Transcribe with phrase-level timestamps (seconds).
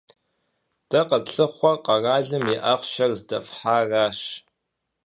[0.89, 4.19] Дэ къэтлъыхъуэр къэралым и ахъшэр здэфхьаращ.